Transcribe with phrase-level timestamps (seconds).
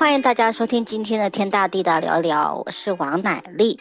[0.00, 3.78] 欢迎大家收听今天的天大地大聊聊，我是王乃丽。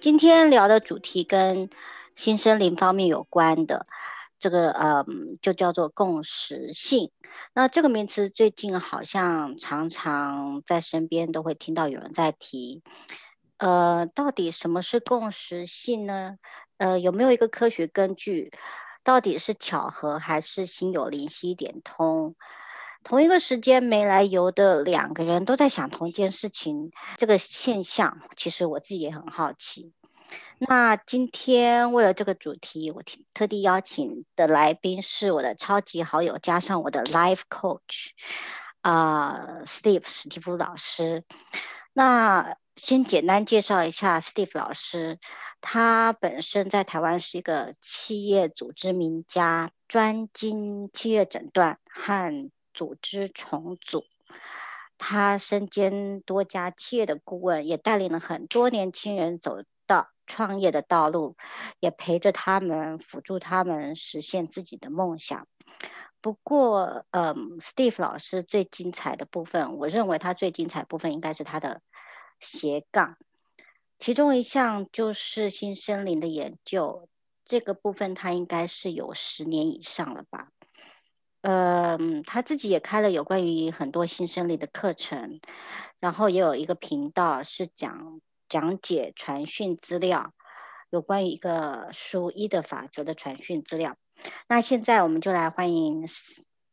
[0.00, 1.68] 今天聊的主题跟
[2.14, 3.86] 新森林方面有关的，
[4.38, 5.04] 这个呃，
[5.42, 7.10] 就叫做共识性。
[7.52, 12.82] 那这个名词最近好像常常在身边都会听到有人在提。
[13.58, 16.38] 呃，到底什么是共识性呢？
[16.78, 18.50] 呃，有没有一个科学根据？
[19.04, 22.36] 到底是巧合还是心有灵犀一点通？
[23.04, 29.92] 同一个时间没来由的两个人都在想同一件事情，这个现象其实我自己也很好奇。
[30.58, 33.02] 那今天为了这个主题，我
[33.32, 38.10] 特地邀请的来宾是我的超级好友，加上我的 life coach
[38.82, 41.24] 啊、呃，Steve 史蒂夫老师。
[41.92, 45.18] 那先简单介绍一下 Steve 老师，
[45.60, 54.04] 他本身在台湾是一个企业组织名家，专精企业诊断和组织重组，
[54.98, 61.36] 他身兼多家企业的顾问，也带领了很多年轻人走到创业的道路，
[61.80, 65.48] 也陪着他们，辅助他们实现自己的梦想。
[66.20, 71.82] 不过，嗯，Steve 老师最精彩的部分，我认为他最精彩部分应该是他的
[72.38, 73.18] 斜杠，
[73.98, 77.08] 其中一项就是新森林的研究，
[77.44, 80.52] 这个部分他应该是有十年以上了吧。
[81.42, 85.40] 嗯，他自己也开了有关于很多新生理的课程，
[86.00, 90.32] 然后也有一个频道是讲讲解传讯资料，
[90.90, 93.96] 有关于一个数一的法则的传讯资料。
[94.48, 96.06] 那现在我们就来欢迎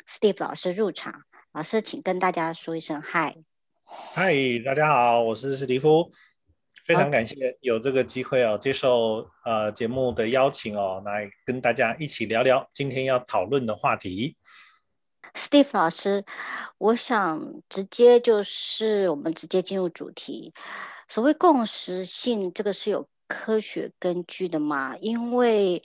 [0.08, 1.22] Steve 老师入场，
[1.52, 3.38] 老师请跟大家说一声嗨。
[3.86, 4.34] 嗨，
[4.66, 6.12] 大家好，我是史蒂夫，
[6.86, 14.38] 非常感谢有这个机会哦，接受呃节目的邀请哦，来跟大家一起聊聊今天要讨论的话题。
[15.34, 16.24] Steve 老师，
[16.78, 20.54] 我想直接就是我们直接进入主题。
[21.08, 24.96] 所谓共识性，这个是有科学根据的吗？
[25.02, 25.82] 因为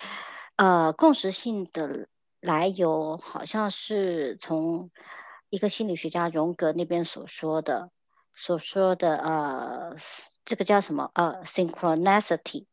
[0.56, 2.06] 呃，共识性的
[2.40, 4.90] 来由好像是从
[5.48, 7.90] 一个心理学家荣格那边所说的，
[8.34, 9.96] 所说的呃，
[10.50, 12.64] 这个叫什么呃，synchronicity。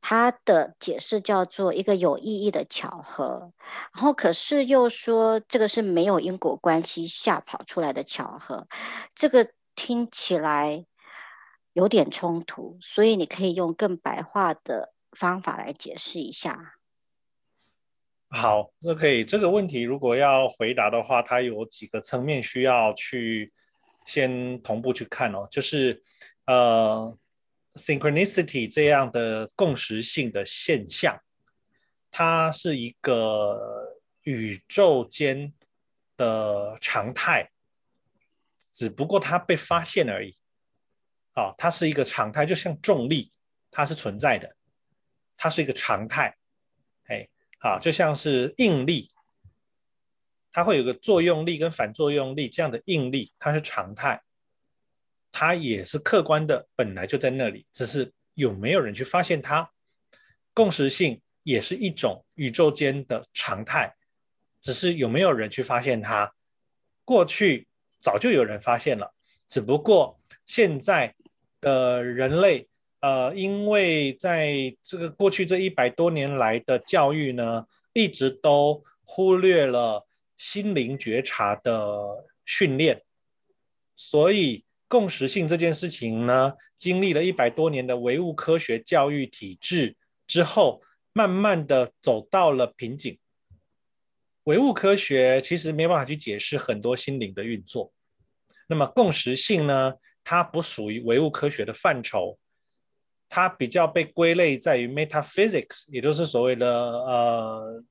[0.00, 3.52] 它的解释叫做一个有意义的巧合，
[3.94, 8.66] 然后可是又说这个是没有因果关系下跑出来的巧合，
[9.14, 10.84] 这个听起来
[11.74, 16.74] 有点冲突，所以你可以用更白话的方法来解释一下。
[18.30, 19.24] 好，这可以。
[19.24, 23.52] 这个问题如果要回答的话，它有几个层面需要去
[24.06, 26.02] 先同步去看哦，就是
[26.52, 27.16] 呃。
[27.76, 31.16] Synchronicity 这样的共识性的现象，
[32.10, 35.52] 它是一个宇宙间
[36.16, 37.48] 的常态，
[38.72, 40.34] 只不过它被发现而已。
[41.34, 43.32] 啊，它是一个常态，就像重力，
[43.70, 44.56] 它是存在的，
[45.36, 46.36] 它是一个常态。
[47.04, 47.28] 哎，
[47.60, 49.12] 好，就像是应力，
[50.50, 54.20] 它会有个作用力跟反作用力这样的应力，它是常态。
[55.32, 59.70] 它也是客观的，本来就在那里，只是有没有人去发现它。
[60.52, 63.94] 共识性也是一种宇宙间的常态，
[64.60, 66.32] 只是有没有人去发现它。
[67.04, 67.68] 过去
[68.00, 69.14] 早就有人发现了，
[69.48, 71.14] 只不过现在
[71.60, 72.68] 的人类，
[73.00, 80.04] 呃，因为在这个过去这一百多年来的教育呢，一直都忽略了
[80.36, 83.00] 心灵觉察的训练，
[83.94, 84.64] 所以。
[84.90, 89.96] 共识性这件事情呢，经历了一百多年的唯物科学教育体制
[90.26, 93.16] 之后，慢慢的走到了瓶颈。
[94.44, 97.92] 唯物科学其实没办法去解释很多心灵的运作，
[98.66, 102.36] 那么共识性呢，它不属于唯物科学的范畴，
[103.28, 107.84] 它比较被归类在于 metaphysics，也就是所谓的呃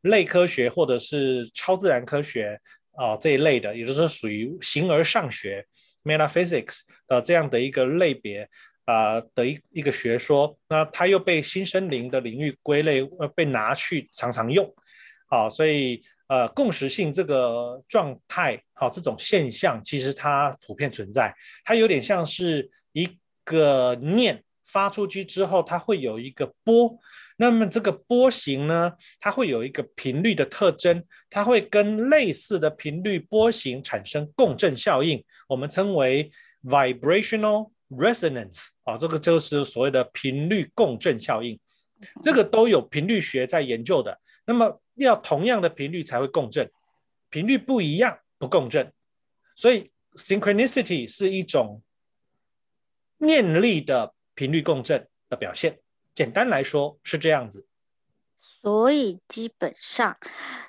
[0.00, 2.60] 类科学或者是超自然科学
[2.96, 5.64] 啊、这一类的，也就是属于形而上学。
[6.04, 8.48] Metaphysics 的这样的一个类别
[8.84, 14.70] 啊、的一一个学说，那它又被新生灵的领域归类，呃，被拿去常常用，
[15.26, 21.34] 好、所以呃，共识性这个状态，好、这种现象其实它普遍存在，
[21.64, 23.08] 它有点像是一
[23.42, 26.98] 个念发出去之后，它会有一个波。
[27.36, 36.30] 那么这个波形呢，它会有一个频率的特征，它会跟类似的频率波形产生共振效应，我们称为
[36.62, 41.58] vibrational resonance 啊，这个就是所谓的频率共振效应，
[42.22, 44.16] 这个都有频率学在研究的。
[44.46, 46.70] 那么要同样的频率才会共振，
[47.30, 48.92] 频率不一样不共振，
[49.56, 51.82] 所以 synchronicity 是一种
[53.18, 55.80] 念力的频率共振的表现。
[56.14, 57.66] 简单来说是这样子。
[58.62, 60.16] 所以基本上，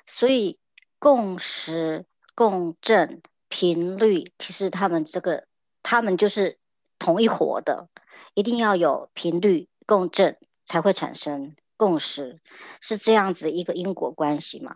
[0.06, 0.58] 所以
[0.98, 2.04] 共识、
[2.34, 5.46] 共振、频率，其实他们这个，
[5.82, 6.58] 他们就是
[6.98, 7.88] 同一伙的，
[8.34, 12.40] 一定要有频率共振才会产生共识，
[12.80, 14.74] 是这样子一个因果关系吗？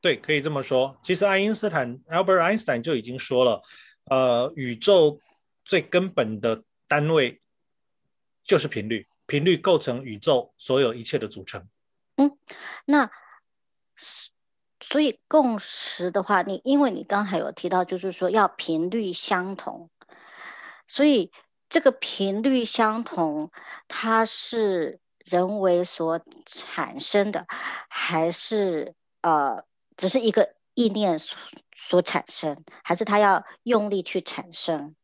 [0.00, 0.96] 对，可以这么说。
[1.02, 3.62] 其实爱因斯坦 Albert Einstein 就已经说了，
[4.10, 5.18] 呃，宇宙
[5.64, 7.40] 最根本的单位
[8.44, 11.66] 就是频率，频率构成宇宙所有一切的组成。
[12.16, 12.38] 嗯，
[12.84, 13.10] 那
[14.80, 19.90] 所以共识的话，你因为你刚才有提到，就是说要频率相同，
[20.86, 21.32] 所以
[21.68, 23.50] 这个频率相同，
[23.88, 27.46] 它是人为所产生的，
[27.88, 29.64] 还是呃，
[29.96, 31.38] 只是一个意念所
[31.74, 34.94] 所产生，还是它要用力去产生？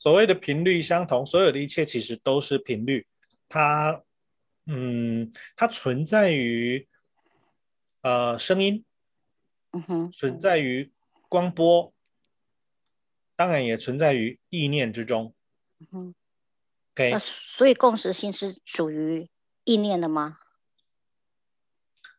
[0.00, 3.06] 所谓的频率相同，所有的一切其实都是频率，
[3.50, 4.02] 它。
[4.66, 6.86] 嗯，它存在于
[8.02, 8.84] 呃声音，
[9.72, 10.92] 嗯哼，存在于
[11.28, 11.92] 光波，
[13.34, 15.34] 当然也存在于意念之中。
[15.80, 16.14] 嗯哼
[16.94, 19.28] ，OK，所以共识性是属于
[19.64, 20.38] 意念的吗？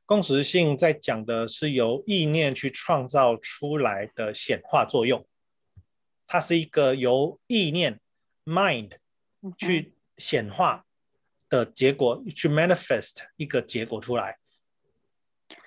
[0.06, 5.25] 共识性在讲的是由意念去创造出来的显化作用，
[6.31, 8.00] 它是一个由意念
[8.45, 8.92] mind
[9.57, 10.86] 去显化。
[11.51, 14.38] 的结果去 manifest 一个结果出来，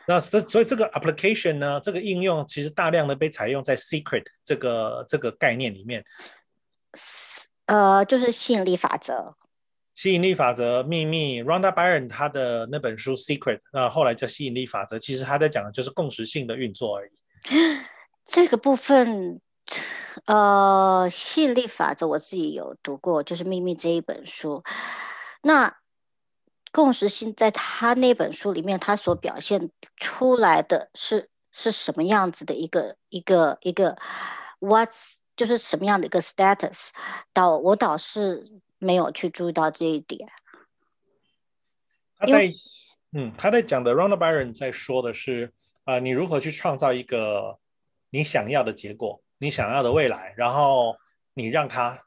[0.09, 6.03] 那这所以这个 application 呢，这个应用其实大量的被采用在 secret 这个这个概念里面，
[7.67, 9.37] 呃，就是吸引力法则，
[9.95, 17.13] 吸引力法则秘密，Rhonda Byrne 他的那本书 secret，那后来叫吸引力法则，其实他在讲的就是共识性的运作而已。
[18.25, 19.39] 这个部分，
[20.27, 24.63] 呃，吸引力法则我自己有读过，就是秘密这一本书。
[25.43, 25.77] 那
[26.73, 33.97] 共识性在他那本书里面，他所表现出来的是是什么样子的一个一个一个
[34.61, 36.91] what's 就是什么样的一个 status？
[37.33, 40.29] 倒我倒是没有去注意到这一点。
[42.17, 42.49] 他在
[43.13, 45.53] 嗯，他在讲的 Rhonda Byrne 在说的是
[45.85, 47.59] 啊、呃，你如何去创造一个
[48.11, 50.97] 你想要的结果，你想要的未来，然后
[51.35, 52.03] 你让它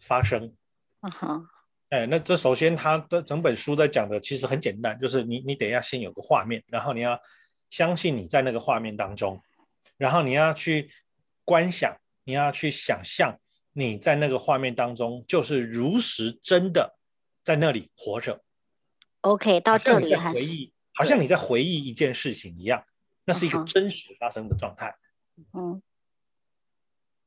[0.00, 0.54] 发生。
[1.02, 1.48] 嗯哼。
[1.90, 7.20] 哎，那这首先，他的整本书在讲的其实很简单，就是你你得要先有个画面，然后你要
[7.68, 9.42] 相信你在那个画面当中，
[9.96, 10.88] 然后你要去
[11.44, 13.36] 观想，你要去想象
[13.72, 16.96] 你在那个画面当中就是如实真的
[17.42, 18.40] 在那里活着。
[19.22, 22.84] OK，到这里还回忆，好像你在回忆一件事情一样，
[23.24, 24.94] 那是一个真实发生的状态。
[25.54, 25.82] 嗯。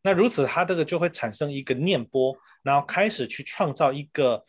[0.06, 4.44] 那如此，它这个就会产生一个念波，然后开始去创造一个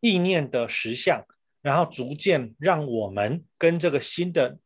[0.00, 1.24] 意念的实相，
[1.62, 4.58] 然后逐渐让我们跟这个新的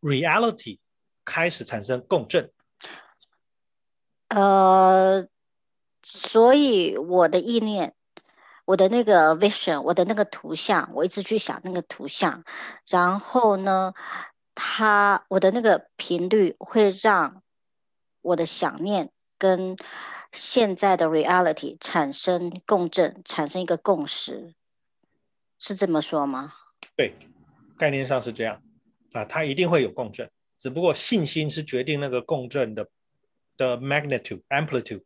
[0.00, 0.78] reality
[1.24, 2.52] 开始产生共振。
[4.28, 5.26] 呃，
[6.04, 7.94] 所以我的意念，
[8.64, 12.44] 我的那个 vision，我的那个图像，我一直去想那个图像，
[12.86, 13.92] 然后呢，
[14.54, 17.42] 它我的那个频率会让
[18.22, 19.10] 我的想念。
[19.38, 19.76] 跟
[20.32, 24.54] 现在的 reality 产生共振，产生一个共识，
[25.58, 26.52] 是这么说吗？
[26.96, 27.14] 对，
[27.78, 28.60] 概念上是这样
[29.12, 32.86] 啊，它一定会有共振，只不过信心是决定那个共振的
[33.56, 35.02] 的 magnitude amplitude。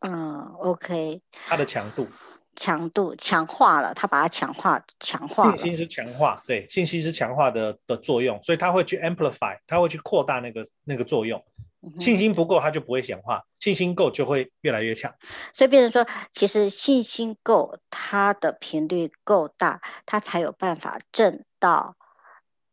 [0.00, 1.22] 嗯，OK。
[1.46, 2.08] 它的强度。
[2.54, 5.50] 强度强化了，它把它强化强化。
[5.52, 11.42] 信心是强化，对，信心是强化的的作用，所以它会去 amplify，它会去扩大那个那个作用。
[11.98, 15.12] 信心不够，他就不会显化；信心够，就会越来越强。
[15.52, 21.96] 所以变成说，其实信心够，它的频率够大，它才有办法震到，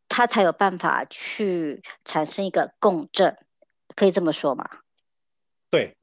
[0.08, 3.36] 它才有办法去产生一个共振，
[3.96, 4.70] 可以这么说吗？
[5.72, 5.96] 对，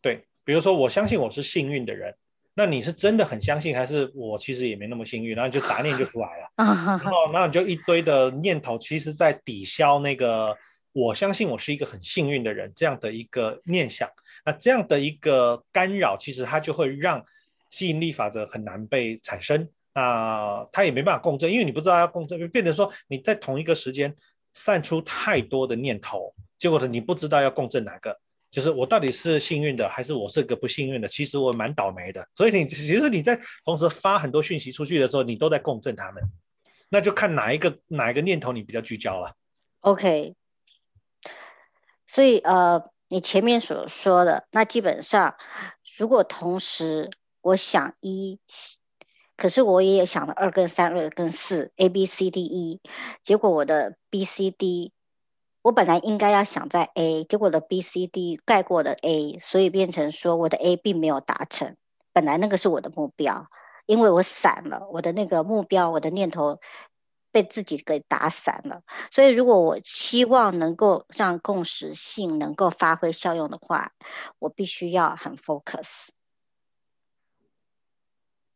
[0.00, 0.26] 对。
[0.42, 2.16] 比如说，我相信我是幸运的人，
[2.54, 5.36] 那你是真的很相信，还是我其实也没那么幸运？
[5.36, 10.56] 然后就杂念就出来了， 然后然后你就一堆的念头，其实在抵消那个。
[10.94, 14.08] 我相信我是一个很幸运的人，这样的一个念想，
[14.46, 17.22] 那这样的一个干扰，其实它就会让
[17.68, 19.68] 吸引力法则很难被产生。
[19.92, 24.14] 那它也没办法共振，因为你不知道要共振，就变成说你在同一个时间
[24.52, 28.16] 散出太多的念头，结果是你不知道要共振哪个，
[28.48, 31.08] 就是我到底是幸运的，还是我是个不幸运的？
[31.08, 32.24] 其实我蛮倒霉的。
[32.36, 36.22] 所以你其实你在同时发很多讯息出去的时候，你都在共振他们，
[36.88, 39.34] 那就看哪一个哪一个念头你比较聚焦了。
[39.80, 40.34] OK。
[42.14, 45.34] 所以呃，你前面所说的，那基本上，
[45.98, 48.38] 如果同时我想一，
[49.36, 52.80] 可是我也想了二跟三、二跟四，A B C D E，
[53.24, 54.92] 结果我的 B C D，
[55.62, 61.74] 我本来应该要想在 A，结果的 B C D 盖过了 A，所以变成说我的 A 并没有达成，
[62.12, 63.48] 本来那个是我的目标，
[63.86, 66.60] 因为我散了，我的那个目标，我的念头。
[67.34, 73.92] 被自己给打散了，所以如果我希望能够让共识性能够发挥效用的话，
[74.38, 76.10] 我必须要很 focus。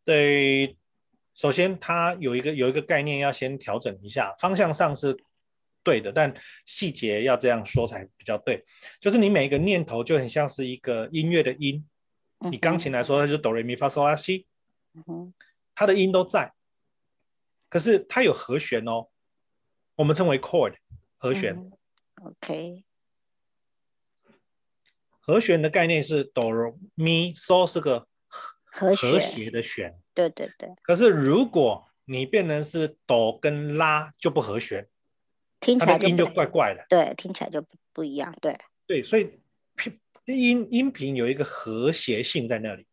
[0.05, 0.79] 对，
[1.35, 5.17] 首先它有一个有一个概念要先调整一下，方向上是
[5.83, 6.33] 对的，但
[6.65, 8.65] 细节要这样说才比较对。
[9.01, 11.85] 就是你每一个念头就很像是一个音乐的音，
[12.53, 14.47] 以钢琴来说，它就是哆来咪发嗦拉西，
[15.75, 16.53] 它的音都在。
[17.69, 19.09] 可是它有和弦哦，
[19.97, 20.75] 我们称为 chord
[21.17, 21.55] 和弦。
[21.55, 21.73] 嗯、
[22.23, 22.85] OK，
[25.21, 26.51] 和弦的概念是哆
[26.95, 28.07] 咪嗦是个
[28.65, 29.99] 和和谐的弦。
[30.15, 30.71] 对对对。
[30.83, 34.89] 可是如果你变成是哆跟拉就不和弦，
[35.61, 36.87] 听起来音就怪怪的。
[36.89, 38.35] 对，听起来就不不一样。
[38.41, 39.39] 对对，所以
[40.25, 42.87] 音音频有一个和谐性在那里，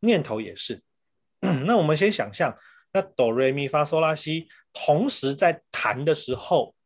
[0.00, 0.82] 念头也是。
[1.40, 2.56] 那我们先想象。
[2.94, 6.76] 那哆瑞咪发嗦拉西同时在弹的时候，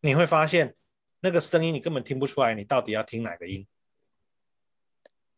[0.00, 0.74] 你会发现
[1.20, 3.64] 那个声音你根本听不出来，你到底要听哪个音？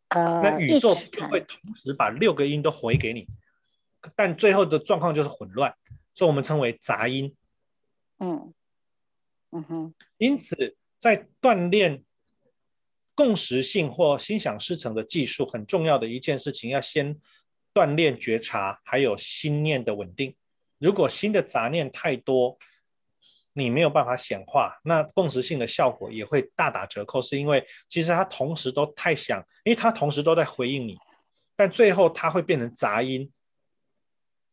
[0.09, 3.29] 呃，那宇宙就会同时把六个音都回给你，
[4.17, 5.75] 但最后的状况就是混乱，
[6.15, 7.37] 所以我们称为杂音。
[8.19, 8.55] 嗯
[9.51, 9.95] 嗯哼。
[10.17, 12.03] 因此，在锻炼
[13.15, 17.21] 共识性或心想事成的技术，很重要的一件事情，要先。
[17.73, 20.35] 锻炼觉察，还有心念的稳定。
[20.79, 22.59] 如果心的杂念太多，
[23.53, 27.21] 你没有办法显化，那共识性的效果也会大打折扣。
[27.21, 30.97] 是因为其实他同时都太想，因为他同时都在回应你，
[31.57, 33.31] 但最后他会变成杂音。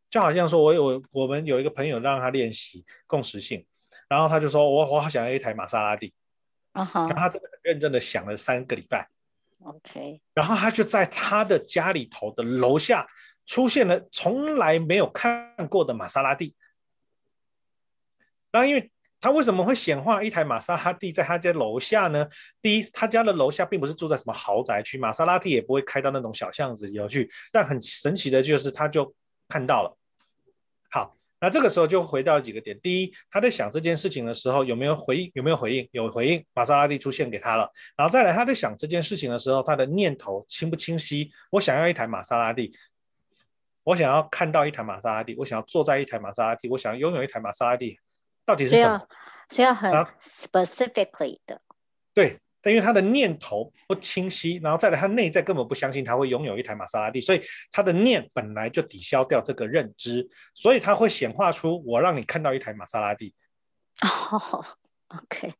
[0.09, 3.65] 就好像说，我有我们有一个朋友让他练习共识性，
[4.07, 6.13] 然后他就说我我好想要一台玛莎拉蒂
[6.71, 9.07] 啊哈，然后他真的很认真的想了三个礼拜。
[9.67, 13.05] OK，然后他就在他的家里头的楼下
[13.45, 16.55] 出现了从来没有看过的玛莎拉蒂。
[18.53, 22.25] 那因为他为什么会显化一台玛莎拉蒂在他家楼下呢？
[22.61, 27.29] 第一，他家的楼下并不是住在什么豪宅区，玛莎拉蒂也不会开到那种小巷子里头去。
[27.51, 29.13] 但很神奇的就是，他就
[29.49, 29.96] 看到了。
[31.39, 31.47] 好。
[31.47, 35.31] 那这个时候就回到几个点：第一，他在想这件事情的时候有没有回应？
[35.35, 35.87] 有没有回应？
[35.91, 37.71] 有回应，玛莎拉蒂出现给他了。
[37.95, 41.31] 然后再来，他在想这件事情的时候，他的念头清不清晰？
[41.51, 42.71] 我想要一台玛莎拉蒂，
[43.83, 47.99] 我想要看到一台玛莎拉蒂，我想要坐在一台玛莎拉蒂，我想要拥有一台玛莎拉蒂，
[48.45, 49.07] 到底是什么？
[49.49, 49.91] 所以要很
[50.23, 51.61] specifically 的。
[52.13, 52.39] 对。
[52.71, 63.33] 因为他的念头不清晰，然后再来他内在根本不相信他会拥有一台玛莎拉蒂，所以他的念本来就抵消掉这个认知，所以他会显化出我让你看到一台玛莎拉蒂。
[64.03, 65.53] 哦、oh，OK。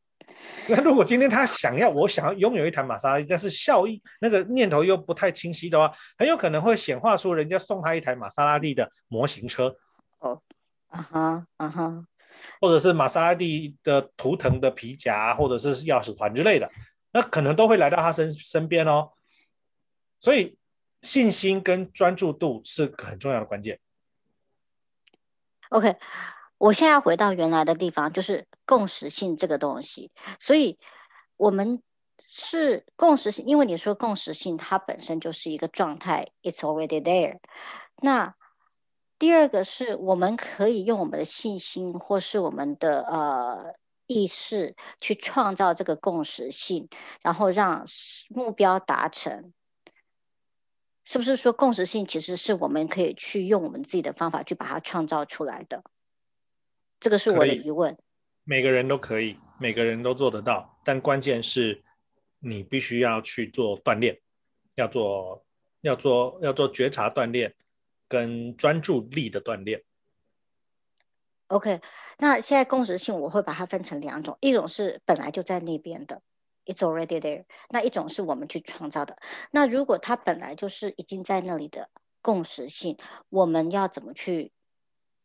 [0.69, 9.75] 那如果今天他想要我想要拥有一台玛莎拉蒂，但是效益那个念头又不太清晰的话，很有可能会显化出人家送他一台玛莎拉蒂的模型车。
[10.19, 10.41] 哦，
[10.89, 12.05] 啊哈，啊哈。
[12.59, 16.69] 或者是玛莎拉蒂的图腾的皮夹，或者是钥匙环之类的。
[17.11, 19.13] 那可能都会来到他身身边哦，
[20.19, 20.57] 所以
[21.01, 23.79] 信心跟专注度是很重要的关键。
[25.69, 25.95] OK，
[26.57, 30.11] 我现在要回到原来的地方，就是共识性这个东西。
[30.39, 30.77] 所以
[31.37, 31.81] 我们
[32.19, 37.39] 是共识性，因为你说共识性，它本身就是一个状态，It's already there。
[38.01, 38.35] 那
[39.17, 43.75] 第二个是我们可以用我们的信心，或是我们的呃。
[44.07, 46.89] 意识去创造这个共识性，
[47.21, 47.85] 然后让
[48.29, 49.53] 目标达成，
[51.03, 55.83] 是不是说共识性其实是我们可以去用我们自己的方法去把它创造出来的？
[56.99, 57.97] 这个是我的疑问。
[58.43, 61.83] 每个人都可以，每个人都做得到，但关键是
[62.39, 64.21] 你必须要去做锻炼，
[64.75, 65.45] 要做
[65.81, 67.53] 要做要做觉察锻炼
[68.07, 69.83] 跟专注力的锻炼。
[71.47, 71.81] OK，
[72.17, 76.21] 那现在共识性我会把它分成两种，一种是本来就在那边的
[76.65, 79.17] ，It's already there；那一种是我们去创造的。
[79.51, 81.89] 那如果它本来就是已经在那里的
[82.21, 82.97] 共识性，
[83.29, 84.51] 我们要怎么去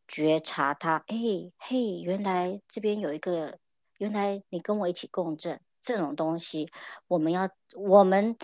[0.07, 1.03] 觉察它？
[1.09, 1.17] 哎
[1.59, 3.59] 嘿，原来这边有一个，
[3.99, 6.71] 原来你跟我一起共振这种东西，
[7.09, 8.37] 我们要我们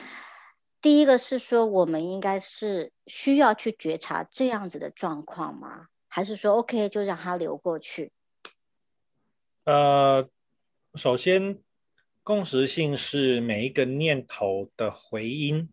[0.81, 5.87] 第一个是说，我们应该是需要去觉察这样子的状况吗？
[6.09, 8.11] 还是说 OK，就让它流过去。
[9.65, 10.29] 呃，
[10.95, 11.61] 首先，
[12.23, 15.69] 共识性是每一个念头的回音。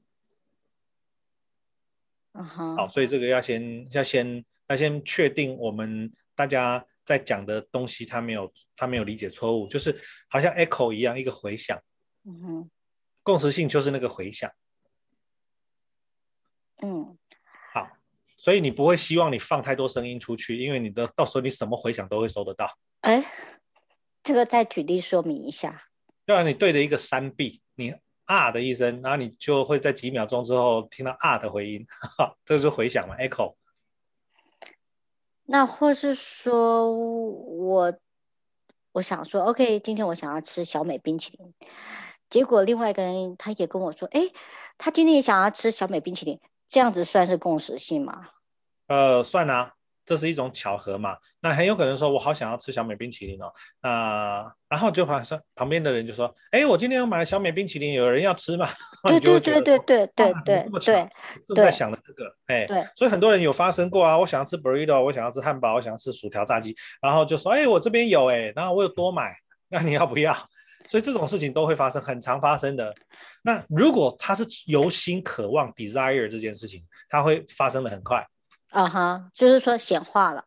[2.33, 2.75] 嗯哼。
[2.75, 11.81] 好，所以这个要先要先要先确定我们大家在讲的东西，他没有他没有理解错误，就是好像 echo 一样，一个回响。
[12.23, 12.71] 嗯哼。
[13.23, 14.51] 共识性就是那个回响。
[16.81, 17.17] 嗯。
[18.45, 22.69] 好，所以你不会希望你放太多声音出去，因为你的到时候你什么回响都会收得到。
[23.01, 23.25] 哎，
[24.21, 25.81] 这个再举例说明一下。
[26.25, 33.55] 要你对着一个山壁，你啊的一声，然后你就会在几秒钟之后听到啊的回音，哈哈，这就是回响嘛，echo。
[35.47, 37.93] 那或是说我
[38.91, 41.53] 我想说，OK，今天我想要吃小美冰淇淋，
[42.29, 44.31] 结果另外一个人他也跟我说，哎，
[44.77, 48.27] 他今天也想要吃小美冰淇淋，这样子算是共识性吗？
[48.87, 49.71] 呃，算啊。
[50.07, 51.17] 这是一种巧合嘛？
[51.39, 53.51] 那很有可能说，我好想要吃小美冰淇淋哦。
[53.81, 58.69] 那然后就旁说旁边的人就说：“哎，我今天又买了小美冰淇淋，有人要吃嘛？”
[59.09, 60.93] 对对对对对对对，这么巧，
[61.47, 62.87] 正在想的这个，哎，对。
[62.95, 69.35] 所以很多人有发生过啊，我想要吃 burrito，我想要吃汉堡，我想要吃薯条炸鸡，然后就说：“哎，我这边有哎，然后我有多买，
[69.69, 70.37] 那你要不要？”
[70.87, 72.93] 所以这种事情都会发生，很常发生的。
[73.41, 78.25] 那如果他是由心渴望 desire 这件事情，它会发生的很快。
[78.71, 80.43] 啊哈，uh 就是说显化了，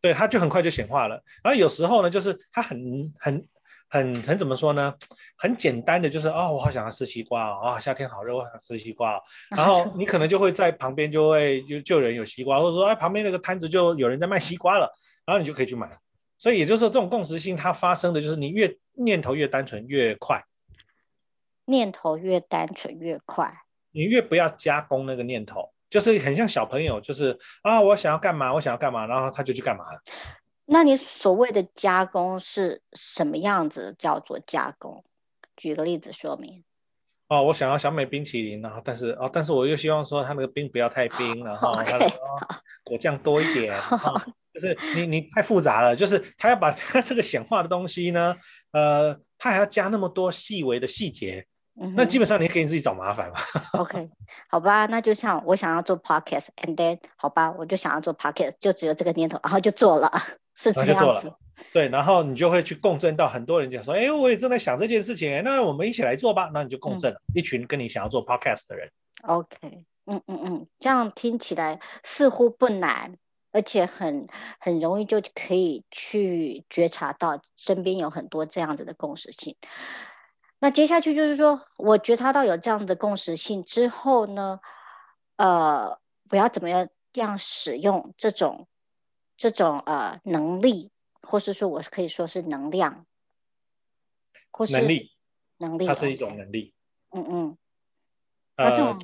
[0.00, 1.22] 对，它就很快就显化了。
[1.42, 3.46] 然后有时候呢，就是它很很
[3.88, 4.92] 很很怎么说呢？
[5.38, 9.22] 很简单的，就是哦，我好想要吃西瓜哦，啊，夏天好热，我想吃西瓜哦。
[9.56, 14.92] 然后你可能就会在旁边就会就就有人有西瓜，或者说哎，旁边那个摊子就有人在卖西瓜了，
[15.24, 15.90] 然后你就可以去买。
[16.38, 20.44] 所以也就是说，这种共识性它发生的就是你越念头越单纯越快，
[21.64, 23.62] 念头越单纯越快，
[23.92, 25.72] 你越不要加工那个念头。
[25.88, 30.02] 就是很像小朋友，就是啊，我想要干嘛，我想要干嘛，然后他就去干嘛了。
[30.64, 33.94] 那你所谓的加工是什么样子？
[33.96, 35.04] 叫做加工？
[35.56, 36.64] 举个例子说明。
[37.28, 42.10] 哦，我想要小美冰淇淋，然后但是哦，但是我又希望说它那个冰不要太冰， 然后它的
[42.82, 43.72] 果酱多一点。
[43.78, 44.20] 哦、
[44.52, 48.36] 就是你你太复杂了，就是他要把他这个显化的东西呢，
[48.76, 51.46] 呃，他还要加那么多细微的细节。
[51.94, 53.36] 那基本上你给你自己找麻烦嘛。
[53.80, 54.08] OK，
[54.48, 60.10] 好吧，那就像我想要做 Podcast，and then 好吧，我就想要做 Podcast，就只有这个念头，然后就做了，
[60.56, 61.32] 是这样子。
[61.72, 66.50] 对，然后你就会去共振到很多人讲说，哎，我也正在想这件事情，那我们一起来做吧。
[66.52, 68.90] 那你就共振了，嗯、一群跟你想要做 Podcast 的人。
[69.22, 73.16] OK，嗯嗯嗯，这样听起来似乎不难，
[73.56, 74.28] 而且很
[74.60, 79.56] 很容易就可以去觉察到身边有很多这样子的共识性。
[80.58, 84.60] 那接下去就是说，我觉察到有这样的共识性之后呢，
[85.36, 88.68] 呃，我要怎么样样使用这种
[89.38, 90.90] 这种呃能力，
[91.22, 93.06] 或是说我可以说是能量，
[94.50, 95.12] 或是能力，
[95.56, 96.74] 能力，它是一种能力。
[97.08, 97.58] 嗯嗯。
[98.56, 98.98] 呃，这种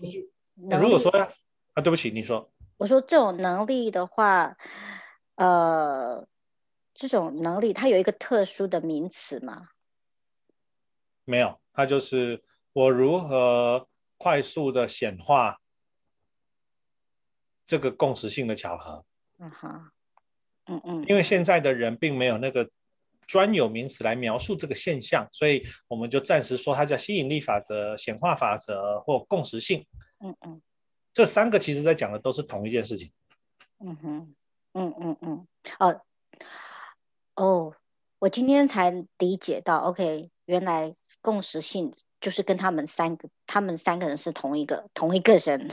[0.79, 2.52] 如果说啊，对不起，你说。
[2.79, 4.57] 我说这种能力的话，
[5.37, 6.27] 呃，
[6.95, 9.69] 这种能力它有一个特殊的名词吗？
[11.25, 15.59] 没有，它就是我如何快速的显化
[17.65, 19.05] 这个共识性的巧合。
[19.39, 19.91] 嗯哼，
[20.67, 22.69] 嗯嗯，因为现在的人并没有那个
[23.27, 29.87] 专有名词来描述这个现象，所以我们就暂时说它叫吸引力法则、显化法则或共识性。
[30.19, 30.63] 嗯嗯，
[31.13, 33.13] 这三个其实在讲的都是同一件事情。
[33.81, 34.35] 嗯哼，
[34.73, 35.47] 嗯嗯嗯，
[35.79, 36.01] 哦
[37.35, 37.77] 哦，
[38.19, 40.95] 我今天才理解到，OK，原来。
[41.25, 45.69] 共识性就是跟他们三个，他们三个人是同一个同一个人。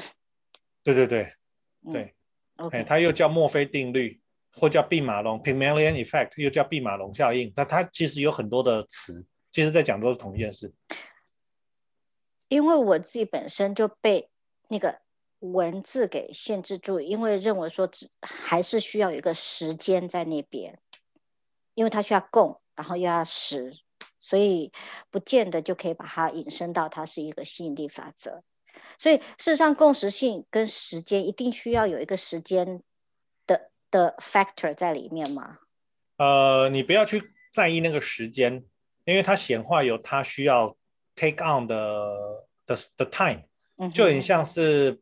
[0.83, 1.33] 对 对对，
[1.91, 2.13] 对。
[2.57, 4.21] OK，它又叫墨菲定律，
[4.53, 7.51] 或叫毕马龙 （Pygmalion Effect），又叫毕马龙效应。
[7.55, 10.71] 那它其实有很多的词，其实在讲都是同一件事。
[12.47, 14.29] 因为我自己本身就被
[14.67, 14.99] 那个
[15.39, 20.79] 文字给限制住，因为认为说只还是需要有一个时间在那边，
[21.73, 23.73] 因为它需要供，然后又要时。
[24.21, 24.73] 所以
[25.09, 28.43] 不见得就可以把它引申到它是一个吸引力法则。
[28.97, 32.83] 所以事实上，共识性跟时间一定需要有一个时间
[33.47, 35.59] 的的 factor 在里面吗？
[36.17, 38.65] 呃，你不要去在意那个时间，
[39.05, 40.75] 因为它显化有它需要
[41.15, 43.43] take on 的的的 time，
[43.93, 44.99] 就很像是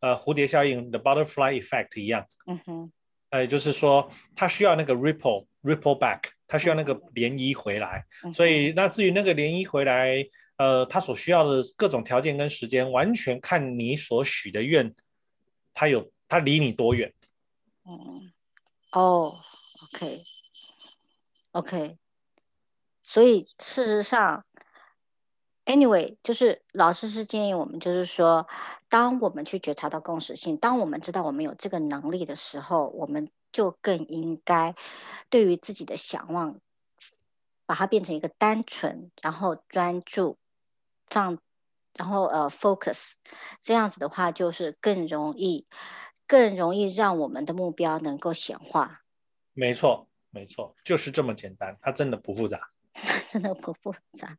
[0.00, 2.26] 呃蝴蝶效应 the butterfly effect 一样。
[2.46, 2.92] 嗯哼，
[3.30, 6.20] 呃，就是说它需要那个 ripple ripple back。
[6.50, 10.24] 它需要那个涟漪回来，嗯、所以那至于那个涟漪回来，
[10.56, 14.94] 呃，它所需要的各种条件跟时间，完全看你所许的愿，
[15.74, 17.12] 它有它离你多远。
[17.84, 18.32] 嗯，
[18.92, 19.38] 哦
[21.52, 21.98] ，OK，OK，
[23.02, 24.46] 所以事实上，
[25.68, 28.48] Anyway，就是老师是建议我们，就是说，
[28.88, 34.74] 当我们去觉察到共识性，当我们知道我们有这个能力的时候，我们就更应该
[35.28, 36.58] 对于自己的想望，
[37.66, 40.38] 把它变成一个单纯，然后专注，
[41.06, 41.38] 放，
[41.92, 43.12] 然后呃 focus，
[43.60, 45.66] 这样子的话，就是更容易，
[46.26, 49.02] 更容易让我们的目标能够显化。
[49.52, 52.70] 没错，没错，就是这么简单，它真的不复杂，
[53.28, 54.38] 真的不复杂。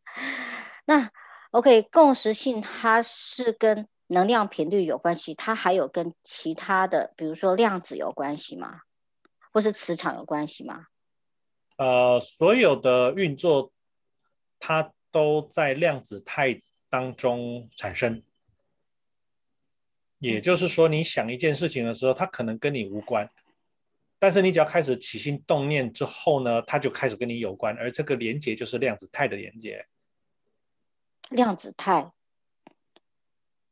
[0.90, 1.12] 那
[1.52, 8.82] OK，共识性它是跟能量频率有关系，它还有跟其他的，比如说量子有关系吗？
[9.54, 10.88] 或是磁场有关系吗？
[11.78, 13.72] 呃，所有的运作
[14.58, 18.24] 它都在量子态当中产生，
[20.18, 23.30] 也就是说，你想一件事情的时候，它可能跟你无关，
[24.18, 29.86] 但是你只要开始起心动念之后呢，它就开始跟你有关，而这个连接就是量子态的连接。
[31.30, 32.12] 量子态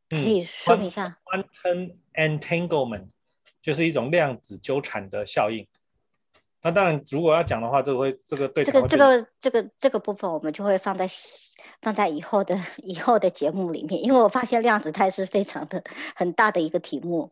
[0.10, 1.18] 可以说明一下。
[1.26, 3.08] Quantum entanglement
[3.62, 5.68] 就是一种量子纠缠的效应。
[6.64, 11.08] 那当然，如果要讲的话，这个会这个对这个这个这个这个部分，我们就会放在
[11.82, 15.84] 放在以后的以后的节目里面，因为我发现量子态是非常的
[16.16, 17.32] 很大的一个题目。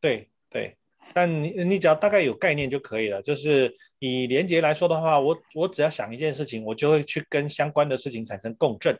[0.00, 0.76] 对对，
[1.14, 3.22] 但你你只要大概有概念就可以了。
[3.22, 8.98] 就是以连结来说的话，我我只要想一件事情，我就会去跟相关的事情产生共振。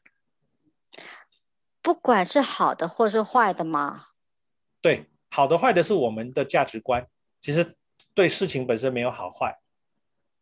[1.83, 4.07] 不管是好的或是坏的吗？
[4.81, 7.07] 对，好的坏的是我们的价值观，
[7.41, 7.77] 其实
[8.15, 9.59] 对事情本身没有好坏。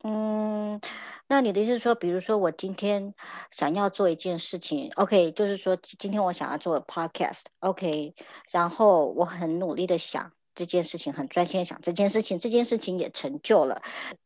[0.02, 0.80] 嗯，
[1.28, 3.14] 那你的意思是说，比如说我今天
[3.50, 8.14] 想要做一件事情，OK，就是说今天我想要做 Podcast，OK，
[8.50, 13.82] 然后我很努力的想这件事情，很专心的想这件事情，这件事情也成就了，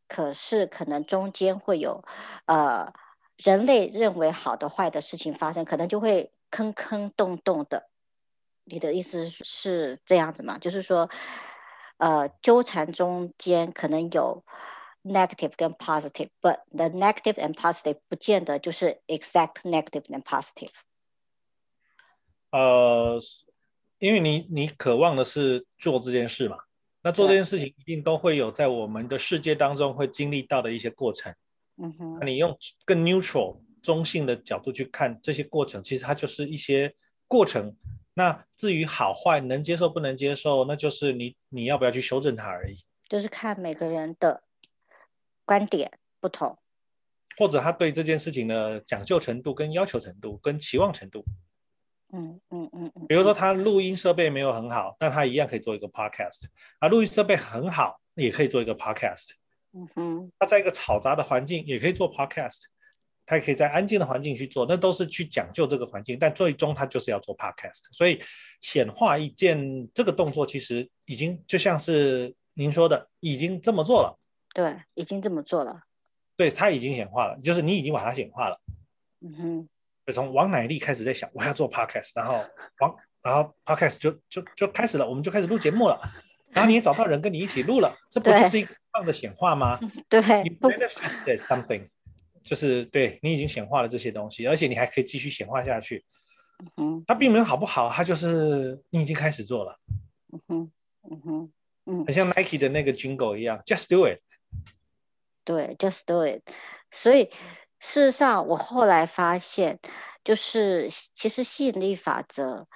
[0.08, 2.04] 可是可能中间会有
[2.46, 2.92] 呃
[3.42, 6.30] 人类认为好的坏的事情发生，可能就会。
[6.50, 7.90] 坑坑洞洞的，
[8.64, 10.56] 你的意思是这样子吗？
[10.56, 11.10] 就是说，
[11.98, 14.42] 呃，纠缠中间可能有
[15.04, 20.70] negative 跟 positive，but the negative and positive 不见得就是 exact negative and positive。
[22.50, 23.20] 呃，
[23.98, 26.56] 因为你你渴望的是做这件事嘛，
[27.02, 31.34] 那做这件事情一定都会有在我们的世界当中会经历到的一些过程。
[31.82, 33.60] 嗯哼，你用更 neutral。
[33.80, 36.92] 中性的角度去看这些过程，其实它就是一些
[37.28, 37.74] 过程。
[38.12, 42.84] 那至于好坏，能接受不能接受，那就是你你要不要去修正它而已。
[43.08, 44.42] 就是看每个人的
[45.46, 46.58] 观点不同，
[47.38, 51.24] 或者他对这件事情的讲究程度、跟要求程度、跟期望程度。
[52.12, 53.06] 嗯嗯嗯嗯。
[53.06, 56.46] 比如说他录音设备没有很好，但他一样可以做一个 podcast。
[56.80, 59.30] 啊，录音设备很好，也可以做一个 podcast。
[59.72, 60.32] 嗯哼。
[60.38, 62.62] 他在一个嘈杂的环境也可以做 podcast。
[63.30, 67.84] 他也可以在安静的环境去做，那都是去讲究这个环境，但最终他就是要做 podcast。
[67.92, 68.18] 所以
[68.62, 74.18] 显化一件这个动作，其实已经就像是您说的，已经这么做了。
[74.54, 75.82] 对，已经这么做了。
[76.38, 78.58] 对，他已经显化了，就是你已经把它显化了。
[79.20, 79.68] 嗯哼。
[80.06, 82.42] 就从王乃丽开始在想，我要做 podcast，然后
[82.78, 86.00] 王，然后 podcast 就就就开始了，我们就开始录节目了。
[86.50, 89.78] 然后你也找到人跟你一起录了， 这不就是一个棒的显化吗？
[90.08, 90.20] 对。
[90.42, 91.88] 你 manifested something。
[92.44, 96.02] 就是对你已经显化了这些东西，而且你还可以继续显化下去。
[96.76, 99.78] 嗯，它并没有好不好，它就是你已经开始做了。
[100.32, 100.72] 嗯哼，
[101.10, 101.52] 嗯哼，
[101.84, 104.20] 嗯，很像 Nike 的那个 Jingle 一样，Just do it。
[105.44, 106.40] 对，Just do it。
[106.90, 107.24] 所以
[107.80, 109.78] 事实上，我后来发现，
[110.24, 112.66] 就是其实吸引力法则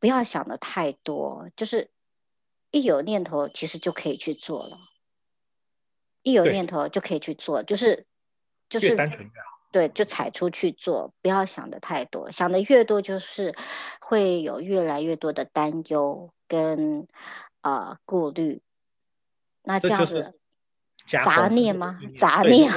[0.00, 1.90] 不要想的太多，就是
[2.70, 4.78] 一有念头，其实就可以去做了。
[6.22, 8.06] 一有念头就可以去做，就是。
[8.68, 13.54] 就是越单纯越好，对，就踩出去做，不要想的太多，想的越多，就是
[14.00, 17.06] 会有越来越多的担忧跟
[17.60, 18.60] 啊、呃、顾虑。
[19.62, 20.34] 那这样子，
[21.06, 22.00] 杂念吗？
[22.18, 22.68] 杂念，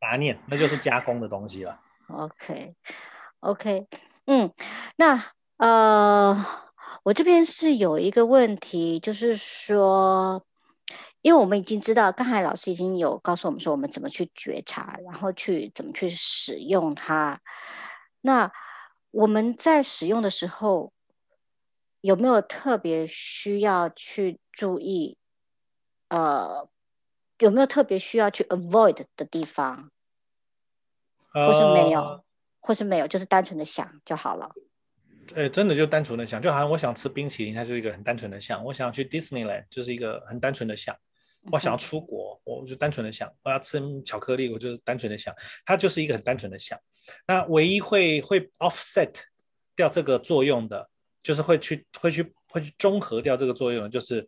[0.00, 1.80] 杂念，那就是加工的东西了。
[2.08, 2.74] OK，OK，okay,
[3.40, 3.86] okay,
[4.26, 4.52] 嗯，
[4.96, 5.24] 那
[5.58, 6.44] 呃，
[7.08, 10.44] 我这边是有一个问题，就是说。
[11.22, 17.40] 因为我们已经知道，刚才老师已经有告诉我们说，我们怎么去觉察，然后去怎么去使用它。
[18.20, 18.52] 那
[19.10, 20.92] 我们在使用的时候，
[22.00, 25.16] 有没有特别需要去注意？
[26.08, 26.68] 呃，
[27.38, 29.90] 有没有特别需要去 avoid 的地方？
[31.32, 32.24] 或是没有，呃、
[32.60, 34.52] 或是没有，就是单纯的想就好了。
[35.34, 40.96] 呃，真的就单纯的想，就好像我想吃冰淇淋，它是一个很单纯的想；我想去 Disneyland，就是一个很单纯的想。
[41.52, 46.78] 我想要出国，我就单纯的想，我要吃巧克力，我就单纯的想，它就是一个很单纯的想。
[47.26, 49.14] 那唯一会会 offset
[49.74, 50.90] 掉这个作用的，
[51.22, 54.26] 就是会去会去会去中和掉这个作用，就是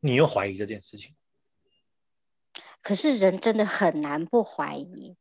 [0.00, 1.14] 你又怀疑这件事情。
[2.82, 5.16] 可是人真的很难不怀疑，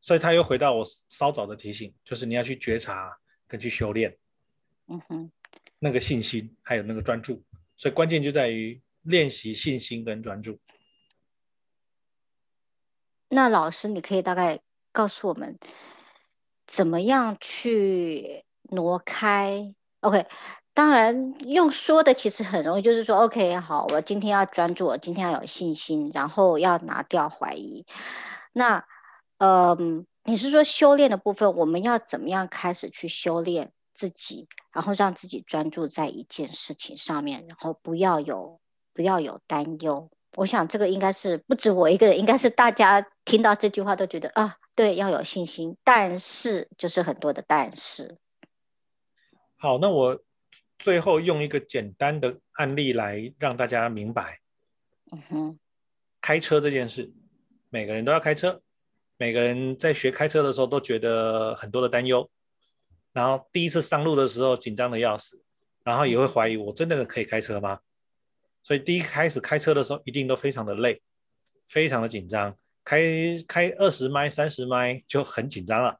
[0.00, 4.16] 所以他又回到我稍早的提醒，就是你要去觉察跟去修炼，
[4.86, 5.32] 嗯哼，
[5.78, 7.42] 那个信心还有那个专注，
[7.76, 10.60] 所以关键就在于练习信心跟专注。
[13.28, 14.60] 那老师，你可以大概
[14.92, 15.58] 告诉我们，
[16.66, 20.26] 怎么样去挪开？OK。
[20.74, 27.84] 当然，用说的其实很容易，就是说，OK，好，我今天要专注，我今天要有信心，然后要拿掉怀疑。
[28.52, 28.86] 那，
[29.38, 38.60] 嗯，你是说修炼的部分，我们要怎么样开始去修炼自己，然后让自己专注在一件事情上面，然后不要有
[38.92, 40.10] 不要有担忧。
[40.36, 48.18] 我想这个应该是不止我一个人，应该是大家听到这句话都觉得啊，对，要有信心，但是就是很多的但是。
[49.56, 50.20] 好，那我。
[50.78, 54.38] 最后用一个简单的案例来让大家明白，
[55.10, 55.58] 嗯哼，
[56.20, 57.12] 开车这件事，
[57.68, 58.62] 每个人都要开车，
[59.20, 62.30] 每个人在学开车的时候都觉得很多的担忧，
[63.12, 65.42] 然后第一次上路的时候紧张的要死，
[65.84, 67.80] 然后也会怀疑我真的可以开车吗？
[68.62, 71.02] 所以第一开始开车的时候一定都非常的累，
[71.68, 73.02] 非常的紧张，开
[73.48, 75.98] 开二十迈、三十迈就很紧张了，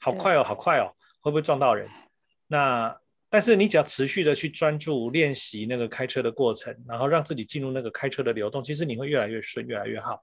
[0.00, 1.88] 好快哦，好快哦，会不会撞到人？
[2.48, 2.98] 那
[3.30, 10.20] 但是你只要持续的去专注练习那个开车的过程，然后让自己进入那个开车的流动，其实你会越来越顺，越来越好，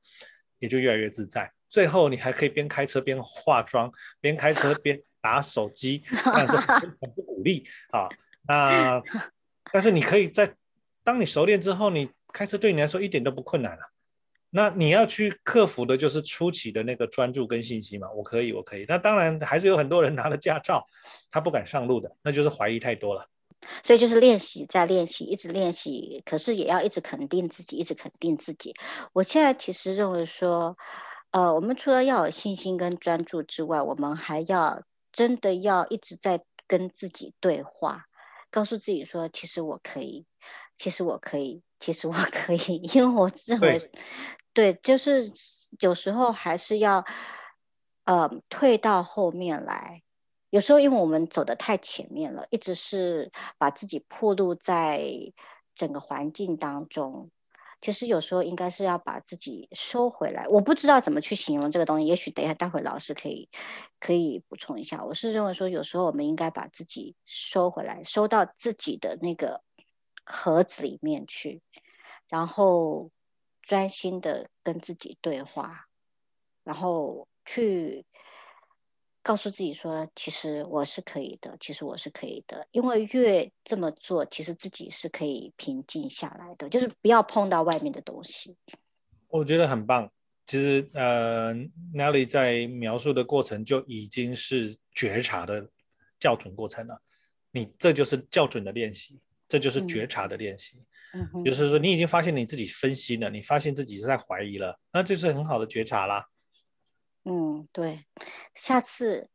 [0.59, 1.49] 也就越来越自在。
[1.75, 8.07] 最后你还可以边开车边化妆， 边开车边打手机， 那这很不鼓励啊。
[8.47, 9.03] 那
[9.73, 10.55] 但是你可以在
[11.03, 13.81] 当你熟练之后，你开车对你来说一点都不困难了。
[14.51, 18.09] 那你要去克服的就是初期的那个专注跟信心嘛。
[18.11, 18.85] 我可以，我可以。
[18.87, 20.87] 那当然还是有很多人拿了驾照，
[21.29, 23.27] 他不敢上路的，那就是怀疑太多了。
[23.83, 28.73] 所以就是练习再练习，一直练习，可是也要一直肯定自己，一直肯定自己。
[29.11, 30.77] 我现在其实认为说，
[31.35, 38.05] 呃，我们除了要有信心跟专注之外，我们还要真的要一直在跟自己对话，
[38.49, 40.25] 告诉自己说，其实我可以，
[40.77, 43.91] 其实我可以，其实我 可以，因为我认为。
[44.53, 45.29] 对，就是
[45.81, 47.03] 有时候还是要，
[48.05, 50.03] 呃，退到后面来。
[50.51, 55.05] 有时候因为我们走的太前面了，一直是把自己暴露在
[55.73, 57.29] 整个环境当中。
[57.85, 60.47] 其实有时候应该是要把自己收回来。
[60.49, 63.47] 我不知道怎么去形容这个东西，也许等一下待会老师可以
[63.99, 65.05] 可以补充一下。
[65.05, 69.61] 我是认为说，有时候我们应该把自己收回来，收到自己的那个
[70.25, 71.61] 盒子里面去，
[72.27, 73.11] 然后。
[73.67, 75.87] 专心的跟自己对话，
[76.63, 78.05] 然后去
[79.25, 88.55] 告诉自己说：“其实我是可以的，其实我是可以的。”因为越这么做，其实自己是可以平静下来的，就是不要碰到外面的东西。
[89.27, 90.11] 我觉得很棒。
[90.45, 91.55] 其实，呃
[91.91, 95.67] ，Nelly 在描述的过程就已经是觉察的
[96.19, 97.01] 校准过程了。
[97.49, 100.77] 你这就是校准的练习，这就是觉察的练习。
[101.13, 106.23] 嗯就是说，你已经发现你自己分析了，你发现自己是在怀疑了，那就是很好的觉察啦。
[107.25, 108.05] 嗯，对。
[108.53, 109.27] 下次，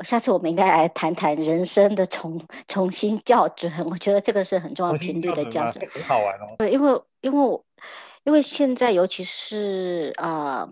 [0.00, 3.72] 下次我们应该来谈谈人生的重重新校准。
[3.88, 6.56] 我觉得这个是很重要频率的校准，很好玩哦。
[6.58, 7.62] 对，因为因为
[8.24, 10.70] 因为现在尤其是啊、呃、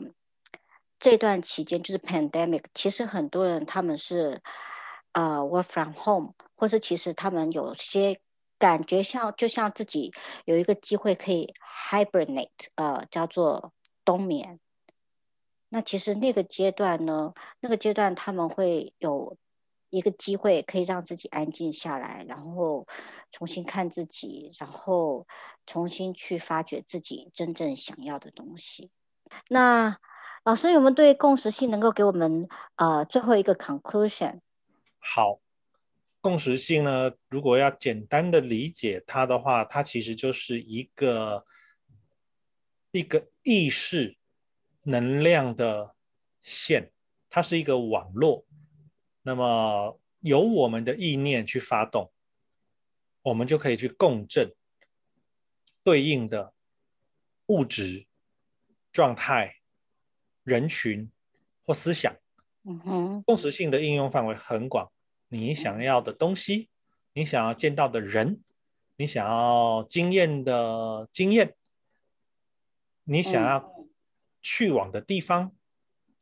[0.98, 4.42] 这段期间就是 pandemic，其实很多人他们是
[5.12, 8.20] 啊、呃、work from home，或是其实他们有些。
[8.56, 10.12] 感觉像就像自己
[10.44, 11.52] 有一个机会可以
[11.90, 13.72] hibernate，呃，叫做
[14.04, 14.58] 冬眠。
[15.68, 19.37] 那其实那个阶段呢，那个阶段他们会有
[19.90, 22.87] 一个机会可以让自己安静下来，然后
[23.31, 25.27] 重新看自己，然后
[25.66, 28.90] 重新去发掘自己真正想要的东西。
[29.48, 29.98] 那
[30.44, 34.40] 老师有没有对共识性能够给我们呃最后一个 conclusion？
[34.98, 35.40] 好。
[36.20, 41.44] 共识性呢，如果要简单的理解它的话，它其实就是一个
[42.92, 44.16] 一个意识
[44.85, 45.94] 能量的
[46.40, 46.90] 线，
[47.29, 48.47] 它是一个网络。
[49.23, 52.12] 那么由我们的意念去发动，
[53.23, 54.55] 我们就可以去共振
[55.83, 56.55] 对应的
[57.47, 58.07] 物质
[58.92, 59.57] 状态、
[60.42, 61.11] 人群
[61.64, 62.14] 或思想。
[62.66, 64.90] 嗯哼，共识性的应用范围很广。
[65.29, 66.68] 你想要的东西，
[67.12, 68.42] 你想要见到的人，
[68.97, 71.55] 你想要经验的经验，
[73.05, 73.73] 你想要
[74.44, 75.52] 去往的地方，嗯、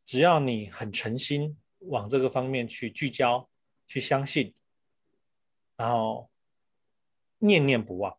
[0.07, 3.49] 只要你很诚心往这个方面去聚焦、
[3.87, 4.55] 去相信，
[5.77, 6.31] 然后
[7.39, 8.17] 念念不忘，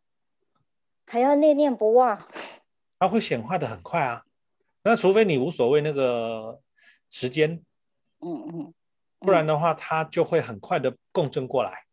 [1.07, 2.21] 还要念念不忘，
[2.99, 4.25] 它会显化的很快啊。
[4.83, 6.61] 那除非你无所谓那个
[7.09, 7.63] 时间，
[8.19, 8.73] 嗯嗯，
[9.19, 11.85] 不然的话，它就会很快的共振过来。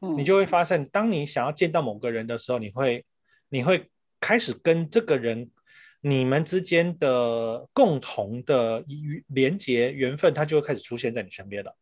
[0.00, 3.04] 嗯，你就会发现，当你想要见到某个人的时候，你会，
[3.50, 5.50] 你会开始跟这个人，
[6.00, 8.84] 你们之间的共同的
[9.28, 11.76] 连接缘分，它就会开始出现在你身边了。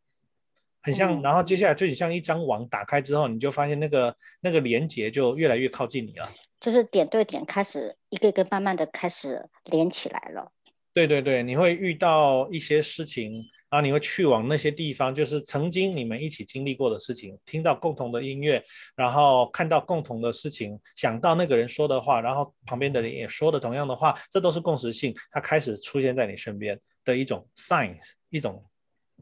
[0.83, 6.29] 很像，然后接下来就像一张网打开之后，你就发现那个那个连接就越来越靠近你了。
[6.61, 10.53] 就是点对点开始一个一个慢慢的开始连起来了。
[10.93, 27.97] 对对对，你会遇到一些事情，然后你会去往那些地方，就是曾经你们一起经历过的事情，听到共同的音乐，然后看到共同的事情，想到那个人说的话，然后旁边的人也说的同样的话，这都是共识性，它开始出现在你身边的一种 sign，
[28.31, 28.65] 一种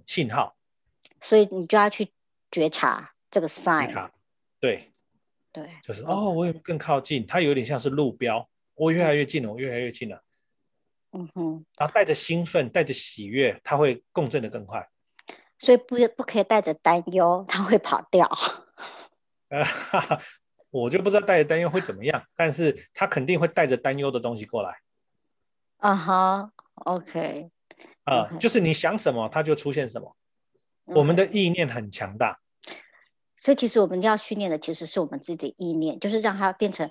[0.06, 0.54] 信号。
[1.22, 2.12] 所以你就要去
[2.50, 4.10] 觉察这个 sign。
[4.60, 4.92] 对，
[5.52, 10.22] 对，就是哦，我有更靠近，它有点像是路标，我越来越近了，我越来越近了。
[11.16, 14.88] 嗯哼，然后带着兴奋，带着喜悦，它会共振的更快。
[15.60, 18.28] 所以不不可以带着担忧， 它会跑掉。
[19.48, 20.20] 呃，哈哈，
[20.70, 24.80] 我就不知道带着担忧会怎么样，但是他肯定会带着担忧的东西过来。
[25.76, 26.50] 啊哈
[26.84, 27.48] ，OK。
[28.02, 30.16] 啊，就是你想什么，它就出现什么。
[30.86, 32.40] 我们的意念很强大，
[33.36, 36.90] 所以其实我们要训练的其实是我们自己的意念，就是让它变成，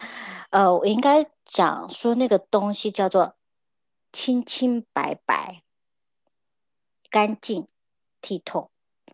[0.49, 3.35] 呃，我应该讲说那个东西叫做。
[4.13, 5.63] 清清白白、
[7.09, 7.67] 干净、
[8.21, 8.71] 剔透，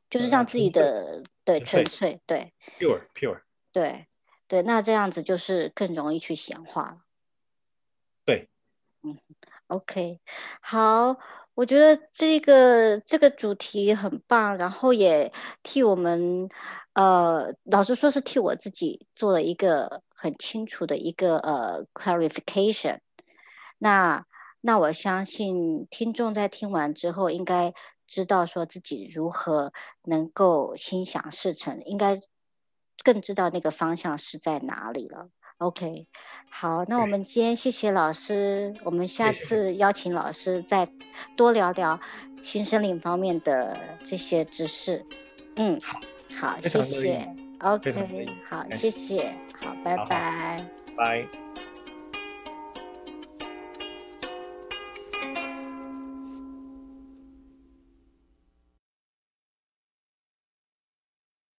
[0.09, 4.07] 就是让自己的对纯粹对 pure pure 对
[4.47, 7.01] 对，那这样子就是更容易去显化了。
[8.25, 8.49] 对，
[9.01, 9.17] 嗯
[9.67, 10.19] ，OK，
[10.59, 11.17] 好，
[11.53, 15.31] 我觉得这个这个主题很棒，然后也
[15.63, 16.49] 替我们
[16.93, 22.99] 呃，老实说是替我自己做了一个很清楚的一个呃 clarification。
[23.77, 24.25] 那
[24.61, 27.73] 那我相信听众在听完之后，应该
[28.07, 29.71] 知道说自己如何
[30.03, 32.19] 能够心想事成，应该
[33.03, 35.29] 更知道那个方向是在哪里了。
[35.59, 36.07] OK，
[36.49, 40.89] 好，那我们今天谢谢老师，我们下次邀请老师再
[41.35, 41.99] 多聊聊
[42.41, 45.05] 新生领方面的这些知识。
[45.57, 45.99] 嗯，好，
[46.37, 47.35] 好，谢谢。
[47.59, 50.65] OK，好，谢谢，好，拜拜。
[50.95, 51.48] 拜。